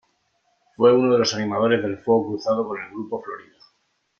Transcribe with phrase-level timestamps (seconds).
[0.75, 3.55] Fue uno de los animadores del fuego cruzado con el grupo Florida.